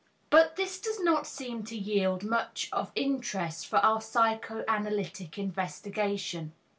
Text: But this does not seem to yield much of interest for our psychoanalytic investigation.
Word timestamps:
But 0.31 0.55
this 0.55 0.81
does 0.81 0.99
not 0.99 1.27
seem 1.27 1.61
to 1.65 1.77
yield 1.77 2.23
much 2.23 2.69
of 2.73 2.91
interest 2.95 3.67
for 3.67 3.77
our 3.85 4.01
psychoanalytic 4.01 5.37
investigation. 5.37 6.53